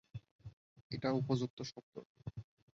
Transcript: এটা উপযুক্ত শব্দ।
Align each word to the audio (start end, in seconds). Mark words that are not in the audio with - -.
এটা 0.91 1.09
উপযুক্ত 1.11 1.57
শব্দ। 1.63 1.95